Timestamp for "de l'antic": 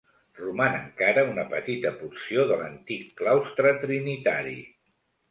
2.51-3.03